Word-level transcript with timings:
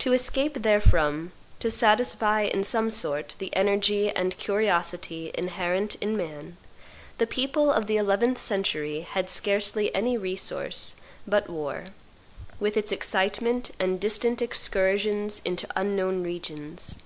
To 0.00 0.12
escape 0.12 0.64
therefrom, 0.64 1.30
to 1.60 1.70
satisfy 1.70 2.40
in 2.40 2.64
some 2.64 2.90
sort 2.90 3.34
the 3.38 3.54
energy 3.54 4.10
and 4.10 4.36
curiosity 4.36 5.30
inherent 5.32 5.94
in 6.00 6.16
man, 6.16 6.56
the 7.18 7.26
people 7.28 7.70
of 7.72 7.86
the 7.86 7.96
eleventh 7.96 8.40
century 8.40 9.02
had 9.02 9.30
scarcely 9.30 9.94
any 9.94 10.18
resource 10.18 10.96
but 11.24 11.48
war, 11.48 11.84
with 12.58 12.76
its 12.76 12.90
excitement 12.90 13.70
and 13.78 14.00
distant 14.00 14.42
excursions 14.42 15.40
into 15.44 15.68
unknown 15.76 16.24
regions. 16.24 16.98